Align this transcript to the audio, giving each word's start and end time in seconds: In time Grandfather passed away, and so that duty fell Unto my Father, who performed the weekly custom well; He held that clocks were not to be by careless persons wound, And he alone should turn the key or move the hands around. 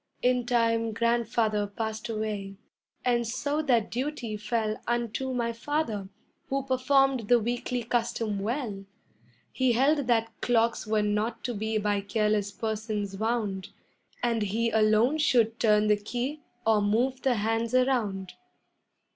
In 0.23 0.47
time 0.47 0.93
Grandfather 0.93 1.67
passed 1.67 2.09
away, 2.09 2.55
and 3.05 3.27
so 3.27 3.61
that 3.61 3.91
duty 3.91 4.35
fell 4.35 4.77
Unto 4.87 5.31
my 5.31 5.53
Father, 5.53 6.09
who 6.49 6.63
performed 6.63 7.27
the 7.27 7.39
weekly 7.39 7.83
custom 7.83 8.39
well; 8.39 8.83
He 9.53 9.73
held 9.73 10.07
that 10.07 10.33
clocks 10.41 10.87
were 10.87 11.03
not 11.03 11.43
to 11.43 11.53
be 11.53 11.77
by 11.77 12.01
careless 12.01 12.51
persons 12.51 13.15
wound, 13.17 13.69
And 14.23 14.41
he 14.41 14.71
alone 14.71 15.19
should 15.19 15.59
turn 15.59 15.85
the 15.85 15.97
key 15.97 16.39
or 16.65 16.81
move 16.81 17.21
the 17.21 17.35
hands 17.35 17.75
around. 17.75 18.33